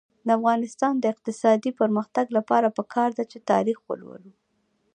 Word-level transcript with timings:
د 0.27 0.29
افغانستان 0.39 0.93
د 0.99 1.05
اقتصادي 1.13 1.71
پرمختګ 1.81 2.25
لپاره 2.37 2.67
پکار 2.77 3.09
ده 3.17 3.23
چې 3.31 3.45
تاریخ 3.51 3.77
ولولو. 3.87 4.31